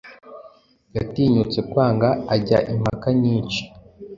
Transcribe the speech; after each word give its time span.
Yatinyutse 0.95 1.59
kwanga 1.69 2.09
ajya 2.35 2.57
impaka 2.73 3.07
nyinshi 3.21 3.61